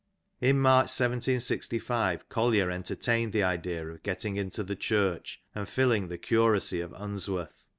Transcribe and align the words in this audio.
In 0.39 0.57
March 0.57 0.85
1765 0.89 2.27
Collier 2.27 2.71
entertained 2.71 3.33
the 3.33 3.43
idea 3.43 3.87
of 3.87 4.01
getting 4.01 4.35
into 4.35 4.63
the 4.63 4.75
Church 4.75 5.43
and 5.53 5.69
filling 5.69 6.07
the 6.07 6.17
curacy 6.17 6.81
of 6.81 6.91
Unsworth 6.95 7.49
{W. 7.49 7.53